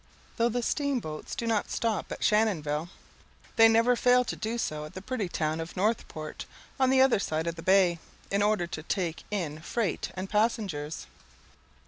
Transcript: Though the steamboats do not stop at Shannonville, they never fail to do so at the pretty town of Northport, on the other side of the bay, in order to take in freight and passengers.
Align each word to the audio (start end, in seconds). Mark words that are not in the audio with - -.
Though 0.37 0.49
the 0.49 0.63
steamboats 0.63 1.35
do 1.35 1.45
not 1.45 1.69
stop 1.69 2.11
at 2.11 2.23
Shannonville, 2.23 2.89
they 3.55 3.67
never 3.67 3.95
fail 3.95 4.25
to 4.25 4.35
do 4.35 4.57
so 4.57 4.83
at 4.85 4.95
the 4.95 5.01
pretty 5.03 5.29
town 5.29 5.59
of 5.59 5.77
Northport, 5.77 6.47
on 6.79 6.89
the 6.89 7.01
other 7.01 7.19
side 7.19 7.45
of 7.45 7.53
the 7.53 7.61
bay, 7.61 7.99
in 8.31 8.41
order 8.41 8.65
to 8.65 8.81
take 8.81 9.23
in 9.29 9.59
freight 9.59 10.09
and 10.15 10.27
passengers. 10.27 11.05